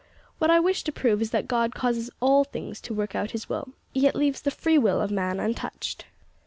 What 0.39 0.49
I 0.49 0.59
wish 0.59 0.83
to 0.85 0.91
prove 0.91 1.21
is 1.21 1.29
that 1.29 1.47
God 1.47 1.75
causes 1.75 2.09
all 2.21 2.43
things 2.43 2.81
to 2.81 2.93
work 2.95 3.13
out 3.13 3.29
His 3.37 3.47
will, 3.47 3.69
yet 3.93 4.15
leaves 4.15 4.41
the 4.41 4.49
free 4.49 4.79
will 4.79 4.99
of 4.99 5.11
man 5.11 5.39
untouched. 5.39 6.05